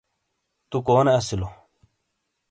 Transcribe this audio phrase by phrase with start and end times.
[0.69, 1.49] تٗو کونے اسیلو؟